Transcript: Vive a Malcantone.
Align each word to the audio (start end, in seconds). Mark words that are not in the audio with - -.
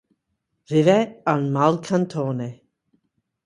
Vive 0.69 1.21
a 1.27 1.35
Malcantone. 1.37 2.49